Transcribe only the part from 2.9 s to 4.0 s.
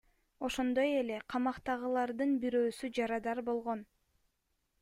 жарадар болгон.